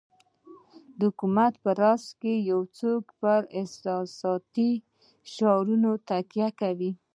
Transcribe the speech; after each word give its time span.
د 0.97 0.99
حکومت 1.09 1.53
په 1.63 1.69
راس 1.81 2.03
کې 2.21 2.33
یو 2.51 2.61
څوک 2.77 3.03
پر 3.21 3.41
احساساتي 3.59 4.71
شعارونو 5.33 5.91
تکیه 6.09 6.49
کوي. 6.61 6.91